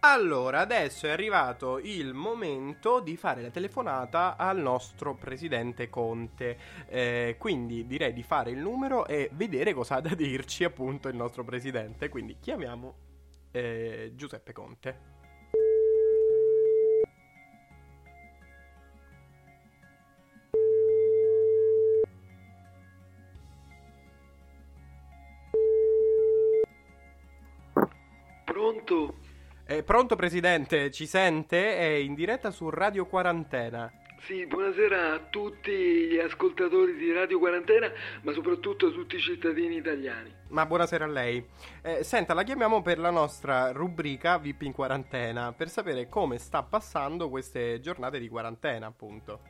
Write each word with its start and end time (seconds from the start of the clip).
Allora, 0.00 0.60
adesso 0.60 1.06
è 1.06 1.10
arrivato 1.10 1.78
il 1.80 2.14
momento 2.14 3.00
di 3.00 3.16
fare 3.16 3.42
la 3.42 3.50
telefonata 3.50 4.36
al 4.36 4.58
nostro 4.58 5.14
presidente 5.14 5.90
Conte. 5.90 6.56
Eh, 6.86 7.34
quindi 7.36 7.84
direi 7.84 8.12
di 8.12 8.22
fare 8.22 8.52
il 8.52 8.58
numero 8.58 9.06
e 9.06 9.28
vedere 9.32 9.74
cosa 9.74 9.96
ha 9.96 10.00
da 10.00 10.14
dirci 10.14 10.62
appunto 10.62 11.08
il 11.08 11.16
nostro 11.16 11.42
presidente. 11.42 12.08
Quindi 12.08 12.36
chiamiamo 12.38 12.94
eh, 13.50 14.12
Giuseppe 14.14 14.52
Conte. 14.52 15.16
Pronto? 28.44 29.27
Eh, 29.70 29.82
pronto 29.82 30.16
presidente, 30.16 30.90
ci 30.90 31.06
sente? 31.06 31.76
È 31.76 31.84
in 31.84 32.14
diretta 32.14 32.50
su 32.50 32.70
Radio 32.70 33.04
Quarantena. 33.04 33.92
Sì, 34.20 34.46
buonasera 34.46 35.12
a 35.12 35.18
tutti 35.18 35.70
gli 35.70 36.18
ascoltatori 36.18 36.96
di 36.96 37.12
Radio 37.12 37.38
Quarantena, 37.38 37.92
ma 38.22 38.32
soprattutto 38.32 38.86
a 38.86 38.90
tutti 38.90 39.16
i 39.16 39.20
cittadini 39.20 39.76
italiani. 39.76 40.34
Ma 40.48 40.64
buonasera 40.64 41.04
a 41.04 41.08
lei. 41.08 41.44
Eh, 41.82 42.02
senta, 42.02 42.32
la 42.32 42.44
chiamiamo 42.44 42.80
per 42.80 42.98
la 42.98 43.10
nostra 43.10 43.70
rubrica 43.72 44.38
VIP 44.38 44.62
in 44.62 44.72
quarantena, 44.72 45.52
per 45.52 45.68
sapere 45.68 46.08
come 46.08 46.38
sta 46.38 46.62
passando 46.62 47.28
queste 47.28 47.78
giornate 47.80 48.18
di 48.18 48.28
quarantena, 48.30 48.86
appunto. 48.86 49.42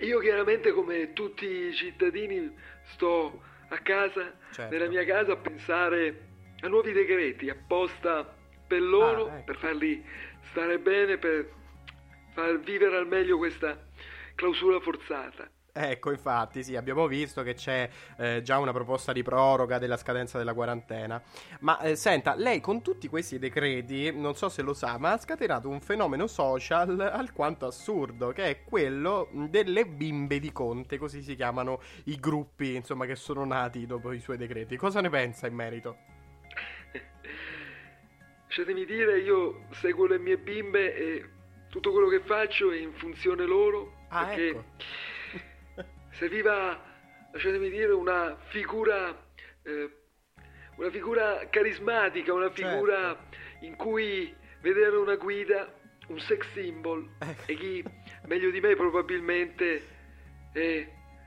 Io 0.00 0.18
chiaramente 0.18 0.72
come 0.72 1.12
tutti 1.12 1.46
i 1.46 1.72
cittadini 1.72 2.52
sto 2.82 3.40
a 3.68 3.78
casa, 3.78 4.32
Certo. 4.50 4.74
nella 4.74 4.88
mia 4.88 5.04
casa, 5.04 5.32
a 5.32 5.36
pensare 5.36 6.30
a 6.62 6.66
nuovi 6.66 6.90
decreti 6.90 7.48
apposta 7.48 8.40
per 8.72 8.80
loro, 8.80 9.26
Ah, 9.26 9.36
ecco. 9.36 9.44
per 9.44 9.56
farli 9.56 10.02
stare 10.50 10.78
bene, 10.78 11.18
per 11.18 11.46
far 12.32 12.58
vivere 12.60 12.96
al 12.96 13.06
meglio 13.06 13.36
questa 13.36 13.78
clausura 14.34 14.80
forzata. 14.80 15.46
Ecco, 15.74 16.10
infatti, 16.10 16.62
sì, 16.64 16.74
abbiamo 16.76 17.06
visto 17.06 17.42
che 17.42 17.52
c'è 17.54 17.88
eh, 18.18 18.40
già 18.42 18.58
una 18.58 18.72
proposta 18.72 19.12
di 19.12 19.22
proroga 19.22 19.78
della 19.78 19.96
scadenza 19.98 20.38
della 20.38 20.54
quarantena. 20.54 21.22
Ma 21.60 21.80
eh, 21.80 21.96
senta, 21.96 22.34
lei 22.34 22.60
con 22.60 22.80
tutti 22.82 23.08
questi 23.08 23.38
decreti, 23.38 24.10
non 24.10 24.34
so 24.34 24.48
se 24.48 24.62
lo 24.62 24.72
sa, 24.72 24.96
ma 24.98 25.12
ha 25.12 25.18
scatenato 25.18 25.68
un 25.68 25.80
fenomeno 25.80 26.26
social 26.26 26.98
alquanto 27.00 27.66
assurdo, 27.66 28.32
che 28.32 28.44
è 28.44 28.64
quello 28.64 29.28
delle 29.50 29.86
bimbe 29.86 30.40
di 30.40 30.50
Conte, 30.52 30.96
così 30.96 31.22
si 31.22 31.34
chiamano 31.34 31.80
i 32.04 32.16
gruppi, 32.16 32.74
insomma, 32.74 33.04
che 33.04 33.16
sono 33.16 33.44
nati 33.44 33.84
dopo 33.86 34.12
i 34.12 34.20
suoi 34.20 34.38
decreti. 34.38 34.76
Cosa 34.76 35.00
ne 35.02 35.10
pensa 35.10 35.46
in 35.46 35.54
merito? 35.54 36.11
Lasciatemi 38.54 38.84
dire, 38.84 39.18
io 39.20 39.64
seguo 39.70 40.04
le 40.04 40.18
mie 40.18 40.36
bimbe 40.36 40.94
e 40.94 41.24
tutto 41.70 41.90
quello 41.90 42.08
che 42.08 42.20
faccio 42.20 42.70
è 42.70 42.76
in 42.76 42.92
funzione 42.92 43.46
loro, 43.46 44.04
Ah, 44.10 44.26
perché 44.26 44.48
ecco. 44.50 44.64
serviva, 46.12 46.78
lasciatemi 47.32 47.70
dire, 47.70 47.92
una 47.92 48.36
figura, 48.48 49.08
eh, 49.62 49.90
una 50.76 50.90
figura 50.90 51.48
carismatica, 51.48 52.34
una 52.34 52.50
figura 52.50 53.16
Certo. 53.16 53.64
in 53.64 53.74
cui 53.76 54.34
vedere 54.60 54.96
una 54.96 55.16
guida, 55.16 55.72
un 56.08 56.20
sex 56.20 56.46
symbol, 56.52 57.08
e 57.46 57.54
chi 57.54 57.82
meglio 58.26 58.50
di 58.50 58.60
me 58.60 58.76
probabilmente 58.76 59.88
è 60.52 60.86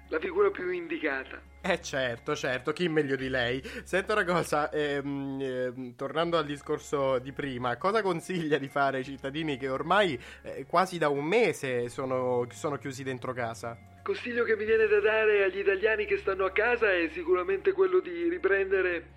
la 0.10 0.20
figura 0.20 0.52
più 0.52 0.70
indicata. 0.70 1.42
Eh 1.68 1.82
certo, 1.82 2.36
certo, 2.36 2.74
chi 2.74 2.88
meglio 2.88 3.16
di 3.16 3.28
lei? 3.28 3.60
Senta 3.84 4.14
una 4.14 4.24
cosa, 4.24 4.70
ehm, 4.70 5.40
ehm, 5.42 5.96
tornando 5.96 6.38
al 6.38 6.46
discorso 6.46 7.18
di 7.18 7.32
prima, 7.32 7.76
cosa 7.78 8.04
consiglia 8.04 8.60
di 8.60 8.68
fare 8.68 8.98
ai 8.98 9.04
cittadini 9.04 9.58
che 9.58 9.68
ormai 9.68 10.16
eh, 10.44 10.68
quasi 10.68 11.00
da 11.00 11.10
un 11.10 11.26
mese 11.26 11.90
sono, 11.90 12.46
sono 12.52 12.78
chiusi 12.78 13.02
dentro 13.02 13.34
casa? 13.34 13.76
Consiglio 14.04 14.44
che 14.44 14.56
mi 14.56 14.64
viene 14.64 14.86
da 14.86 15.00
dare 15.00 15.44
agli 15.44 15.58
italiani 15.58 16.06
che 16.06 16.20
stanno 16.20 16.46
a 16.46 16.52
casa 16.52 16.92
è 16.92 17.10
sicuramente 17.12 17.72
quello 17.72 18.00
di 18.00 18.30
riprendere 18.30 19.14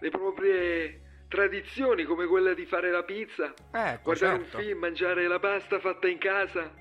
le 0.00 0.08
proprie 0.08 1.00
tradizioni, 1.28 2.04
come 2.04 2.24
quella 2.24 2.54
di 2.54 2.64
fare 2.64 2.90
la 2.90 3.02
pizza, 3.02 3.52
Ecco, 3.70 4.00
guardare 4.02 4.38
certo. 4.38 4.56
un 4.56 4.62
film, 4.62 4.78
mangiare 4.78 5.28
la 5.28 5.38
pasta 5.38 5.78
fatta 5.78 6.08
in 6.08 6.16
casa 6.16 6.72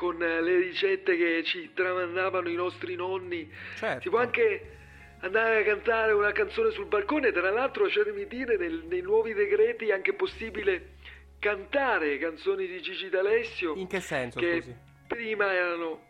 con 0.00 0.22
eh, 0.22 0.40
le 0.40 0.56
ricette 0.56 1.14
che 1.14 1.42
ci 1.44 1.74
tramandavano 1.74 2.48
i 2.48 2.54
nostri 2.54 2.94
nonni. 2.94 3.46
Certo. 3.76 4.00
Si 4.00 4.08
può 4.08 4.20
anche 4.20 4.78
andare 5.20 5.60
a 5.60 5.62
cantare 5.62 6.12
una 6.12 6.32
canzone 6.32 6.70
sul 6.70 6.86
balcone, 6.86 7.32
tra 7.32 7.50
l'altro 7.50 7.84
lasciatemi 7.84 8.26
dire, 8.26 8.56
nel- 8.56 8.84
nei 8.88 9.02
nuovi 9.02 9.34
decreti 9.34 9.88
è 9.88 9.92
anche 9.92 10.14
possibile 10.14 10.92
cantare 11.38 12.16
canzoni 12.16 12.66
di 12.66 12.80
Gigi 12.80 13.10
D'Alessio 13.10 13.74
In 13.74 13.88
che 13.88 14.00
senso, 14.00 14.40
che 14.40 14.62
scusi? 14.62 14.74
prima 15.06 15.52
erano, 15.52 16.00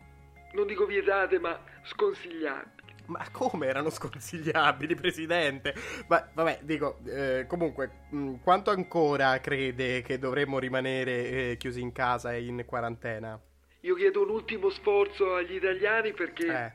non 0.52 0.68
dico 0.68 0.86
vietate, 0.86 1.40
ma 1.40 1.60
sconsigliate. 1.82 2.78
Ma 3.06 3.26
come 3.32 3.66
erano 3.66 3.90
sconsigliabili, 3.90 4.94
presidente? 4.94 5.74
Ma 6.06 6.30
vabbè, 6.32 6.60
dico, 6.62 7.00
eh, 7.06 7.44
comunque, 7.48 8.06
mh, 8.10 8.34
quanto 8.44 8.70
ancora 8.70 9.40
crede 9.40 10.02
che 10.02 10.16
dovremmo 10.20 10.60
rimanere 10.60 11.50
eh, 11.50 11.56
chiusi 11.58 11.80
in 11.80 11.90
casa 11.90 12.32
e 12.32 12.44
in 12.44 12.62
quarantena? 12.64 13.36
Io 13.82 13.94
chiedo 13.94 14.22
un 14.22 14.30
ultimo 14.30 14.68
sforzo 14.70 15.34
agli 15.34 15.54
italiani 15.54 16.12
perché 16.12 16.46
Eh, 16.46 16.72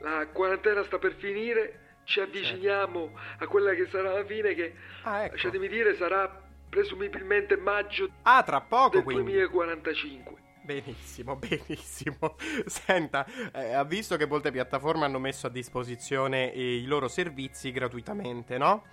la 0.00 0.26
quarantena 0.28 0.82
sta 0.84 0.98
per 0.98 1.14
finire, 1.14 1.98
ci 2.04 2.20
avviciniamo 2.20 3.18
a 3.38 3.46
quella 3.46 3.74
che 3.74 3.86
sarà 3.90 4.12
la 4.14 4.24
fine 4.24 4.54
che, 4.54 4.74
ah, 5.02 5.24
ecco. 5.24 5.32
lasciatemi 5.34 5.68
dire, 5.68 5.94
sarà 5.96 6.42
presumibilmente 6.68 7.56
maggio 7.56 8.08
Ah, 8.22 8.42
tra 8.42 8.60
poco 8.60 8.96
del 8.96 9.02
quindi. 9.04 9.32
2045. 9.32 10.38
Benissimo, 10.62 11.34
benissimo. 11.36 12.36
Senta, 12.66 13.26
eh, 13.52 13.72
ha 13.72 13.84
visto 13.84 14.16
che 14.16 14.26
molte 14.26 14.52
piattaforme 14.52 15.04
hanno 15.04 15.18
messo 15.18 15.48
a 15.48 15.50
disposizione 15.50 16.52
eh, 16.52 16.76
i 16.76 16.84
loro 16.86 17.08
servizi 17.08 17.72
gratuitamente, 17.72 18.56
no? 18.56 18.84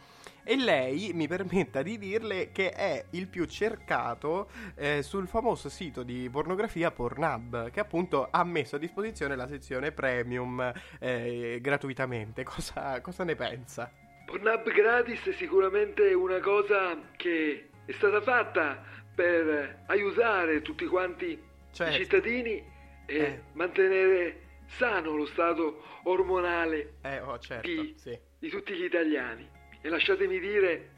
E 0.50 0.56
lei 0.56 1.12
mi 1.14 1.28
permetta 1.28 1.82
di 1.82 1.98
dirle 1.98 2.54
che 2.54 2.72
è 2.72 3.04
il 3.12 3.28
più 3.28 3.44
cercato 3.44 4.50
eh, 4.76 5.04
sul 5.04 5.28
famoso 5.28 5.68
sito 5.68 6.04
di 6.04 6.30
pornografia 6.32 6.90
Pornhub, 6.90 7.70
che 7.70 7.82
appunto 7.82 8.30
ha 8.32 8.46
messo 8.46 8.78
a 8.78 8.80
disposizione 8.80 9.36
la 9.36 9.46
sezione 9.50 9.92
premium 9.92 10.72
eh, 11.02 11.60
gratuitamente. 11.62 12.46
Cosa, 12.48 13.02
cosa 13.02 13.26
ne 13.26 13.36
pensa? 13.36 13.92
Pornhub 14.26 14.72
gratis 14.72 15.22
è 15.28 15.34
sicuramente 15.34 16.14
una 16.14 16.40
cosa 16.40 16.98
che 17.18 17.68
è 17.86 17.92
stata 17.92 18.22
fatta 18.22 18.82
per 19.14 19.84
aiutare 19.88 20.62
tutti 20.62 20.86
quanti 20.86 21.38
Certo. 21.74 21.94
i 21.94 21.98
cittadini 22.06 22.64
e 23.06 23.18
Eh. 23.18 23.42
mantenere 23.52 24.42
sano 24.68 25.14
lo 25.18 25.26
stato 25.26 25.84
ormonale 26.04 26.94
Eh, 27.02 27.20
oh, 27.20 27.38
certo, 27.38 27.68
di, 27.70 27.94
sì. 27.98 28.18
di 28.40 28.48
tutti 28.50 28.74
gli 28.76 28.86
italiani. 28.86 29.56
E 29.82 29.90
lasciatemi 29.90 30.40
dire, 30.40 30.92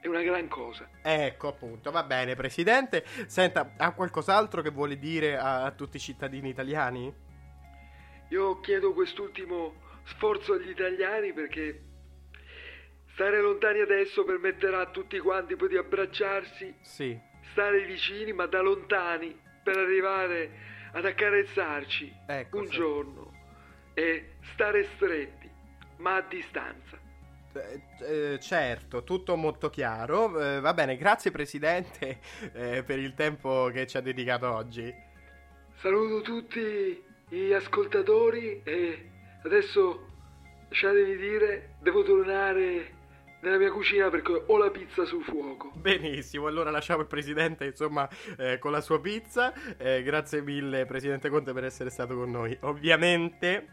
è 0.00 0.06
una 0.06 0.22
gran 0.22 0.48
cosa. 0.48 0.88
Ecco 1.02 1.48
appunto, 1.48 1.90
va 1.90 2.02
bene 2.04 2.34
Presidente. 2.34 3.04
Senta, 3.26 3.74
ha 3.76 3.92
qualcos'altro 3.92 4.62
che 4.62 4.70
vuole 4.70 4.98
dire 4.98 5.36
a, 5.36 5.64
a 5.64 5.70
tutti 5.72 5.96
i 5.96 6.00
cittadini 6.00 6.48
italiani? 6.48 7.12
Io 8.28 8.60
chiedo 8.60 8.92
quest'ultimo 8.92 9.74
sforzo 10.04 10.52
agli 10.54 10.68
italiani 10.70 11.32
perché 11.32 11.82
stare 13.14 13.40
lontani 13.40 13.80
adesso 13.80 14.24
permetterà 14.24 14.80
a 14.80 14.86
tutti 14.90 15.18
quanti 15.18 15.56
poi 15.56 15.68
di 15.68 15.76
abbracciarsi, 15.76 16.74
Sì. 16.82 17.18
stare 17.50 17.84
vicini 17.84 18.32
ma 18.32 18.46
da 18.46 18.60
lontani 18.60 19.36
per 19.62 19.76
arrivare 19.76 20.50
ad 20.92 21.04
accarezzarci 21.04 22.14
Ecco, 22.26 22.58
un 22.58 22.66
sì. 22.66 22.72
giorno 22.72 23.32
e 23.94 24.34
stare 24.52 24.84
stretti 24.94 25.50
ma 25.96 26.16
a 26.16 26.20
distanza. 26.22 26.98
Eh, 27.52 28.34
eh, 28.34 28.38
certo, 28.40 29.04
tutto 29.04 29.36
molto 29.36 29.70
chiaro. 29.70 30.38
Eh, 30.38 30.60
va 30.60 30.74
bene, 30.74 30.96
grazie 30.96 31.30
Presidente 31.30 32.20
eh, 32.52 32.82
per 32.82 32.98
il 32.98 33.14
tempo 33.14 33.70
che 33.72 33.86
ci 33.86 33.96
ha 33.96 34.00
dedicato 34.00 34.52
oggi. 34.52 34.92
Saluto 35.80 36.22
tutti 36.22 37.02
gli 37.28 37.52
ascoltatori 37.52 38.62
e 38.64 39.10
adesso 39.44 40.06
lasciatemi 40.68 41.16
dire, 41.16 41.76
devo 41.80 42.02
tornare 42.02 42.96
nella 43.40 43.58
mia 43.58 43.70
cucina 43.70 44.10
perché 44.10 44.42
ho 44.46 44.56
la 44.56 44.70
pizza 44.70 45.04
sul 45.04 45.22
fuoco. 45.22 45.70
Benissimo, 45.74 46.46
allora 46.46 46.70
lasciamo 46.70 47.02
il 47.02 47.06
Presidente 47.06 47.66
insomma 47.66 48.08
eh, 48.36 48.58
con 48.58 48.72
la 48.72 48.80
sua 48.80 49.00
pizza. 49.00 49.52
Eh, 49.76 50.02
grazie 50.02 50.42
mille 50.42 50.84
Presidente 50.86 51.28
Conte 51.28 51.52
per 51.52 51.64
essere 51.64 51.90
stato 51.90 52.16
con 52.16 52.30
noi. 52.30 52.56
Ovviamente 52.62 53.68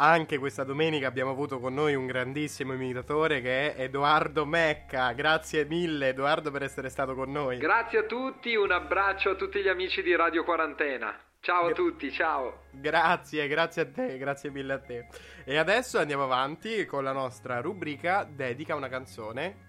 anche 0.00 0.38
questa 0.38 0.64
domenica 0.64 1.06
abbiamo 1.06 1.30
avuto 1.30 1.60
con 1.60 1.74
noi 1.74 1.94
un 1.94 2.06
grandissimo 2.06 2.72
imitatore 2.72 3.42
che 3.42 3.74
è 3.74 3.82
Edoardo 3.82 4.46
Mecca. 4.46 5.12
Grazie 5.12 5.66
mille 5.66 6.08
Edoardo 6.08 6.50
per 6.50 6.62
essere 6.62 6.88
stato 6.88 7.14
con 7.14 7.30
noi. 7.30 7.58
Grazie 7.58 7.98
a 7.98 8.02
tutti, 8.04 8.54
un 8.54 8.72
abbraccio 8.72 9.30
a 9.30 9.34
tutti 9.34 9.60
gli 9.60 9.68
amici 9.68 10.02
di 10.02 10.16
Radio 10.16 10.42
Quarantena. 10.42 11.14
Ciao 11.40 11.66
a 11.66 11.72
tutti, 11.72 12.10
ciao. 12.10 12.64
Grazie, 12.70 13.46
grazie 13.46 13.82
a 13.82 13.86
te, 13.90 14.16
grazie 14.16 14.50
mille 14.50 14.72
a 14.72 14.78
te. 14.78 15.06
E 15.44 15.58
adesso 15.58 15.98
andiamo 15.98 16.24
avanti 16.24 16.86
con 16.86 17.04
la 17.04 17.12
nostra 17.12 17.60
rubrica 17.60 18.24
Dedica 18.24 18.74
una 18.74 18.88
canzone 18.88 19.68